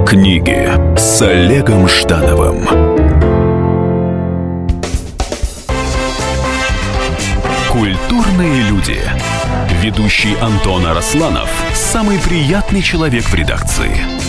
[0.09, 2.67] Книги с Олегом Ждановым
[7.71, 8.99] Культурные люди.
[9.83, 14.18] Ведущий Антон Арасланов– самый приятный человек в редакции.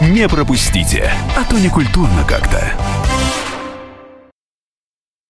[0.00, 2.72] Не пропустите, а то не культурно как-то.